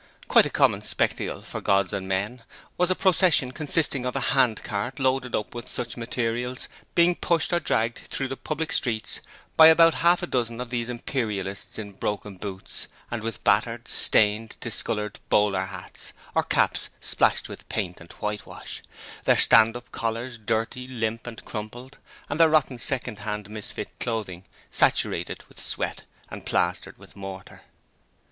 Quite 0.27 0.47
a 0.47 0.49
common 0.49 0.81
spectacle 0.81 1.43
for 1.43 1.61
gods 1.61 1.93
and 1.93 2.07
men 2.07 2.41
was 2.75 2.89
a 2.89 2.95
procession 2.95 3.51
consisting 3.51 4.03
of 4.03 4.15
a 4.15 4.19
handcart 4.33 4.97
loaded 4.99 5.35
up 5.35 5.53
with 5.53 5.69
such 5.69 5.95
materials 5.95 6.67
being 6.95 7.13
pushed 7.13 7.53
or 7.53 7.59
dragged 7.59 7.99
through 8.07 8.29
the 8.29 8.35
public 8.35 8.71
streets 8.71 9.19
by 9.55 9.67
about 9.67 9.93
half 10.01 10.23
a 10.23 10.25
dozen 10.25 10.59
of 10.59 10.71
these 10.71 10.89
Imperialists 10.89 11.77
in 11.77 11.91
broken 11.91 12.37
boots 12.37 12.87
and 13.11 13.21
with 13.21 13.43
battered, 13.43 13.87
stained, 13.87 14.57
discoloured 14.59 15.19
bowler 15.29 15.65
hats, 15.65 16.13
or 16.33 16.41
caps 16.41 16.89
splashed 16.99 17.47
with 17.47 17.69
paint 17.69 18.01
and 18.01 18.11
whitewash; 18.13 18.81
their 19.25 19.37
stand 19.37 19.77
up 19.77 19.91
collars 19.91 20.39
dirty, 20.39 20.87
limp 20.87 21.27
and 21.27 21.45
crumpled, 21.45 21.99
and 22.27 22.39
their 22.39 22.49
rotten 22.49 22.79
second 22.79 23.19
hand 23.19 23.51
misfit 23.51 23.99
clothing 23.99 24.45
saturated 24.71 25.43
with 25.47 25.59
sweat 25.63 26.05
and 26.31 26.43
plastered 26.43 26.97
with 26.97 27.15
mortar. 27.15 27.61